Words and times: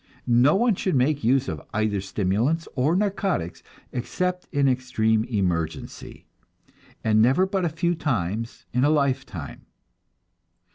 No 0.25 0.55
one 0.55 0.73
should 0.73 0.95
make 0.95 1.23
use 1.23 1.47
of 1.47 1.61
either 1.75 2.01
stimulants 2.01 2.67
or 2.75 2.95
narcotics 2.95 3.61
except 3.91 4.47
in 4.51 4.67
extreme 4.67 5.23
emergency, 5.25 6.25
and 7.03 7.21
never 7.21 7.45
but 7.45 7.65
a 7.65 7.69
few 7.69 7.93
times 7.93 8.65
in 8.73 8.83
a 8.83 8.89
lifetime. 8.89 9.67